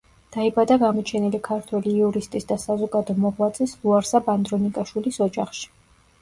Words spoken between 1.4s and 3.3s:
ქართველი იურისტის და საზოგადო